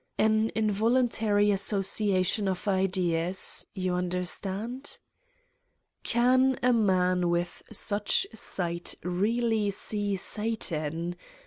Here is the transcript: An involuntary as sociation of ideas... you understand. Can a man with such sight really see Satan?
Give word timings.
An 0.17 0.49
involuntary 0.55 1.51
as 1.51 1.61
sociation 1.61 2.47
of 2.47 2.67
ideas... 2.67 3.67
you 3.75 3.93
understand. 3.93 4.97
Can 6.01 6.57
a 6.63 6.73
man 6.73 7.29
with 7.29 7.61
such 7.71 8.25
sight 8.33 8.95
really 9.03 9.69
see 9.69 10.15
Satan? 10.15 11.17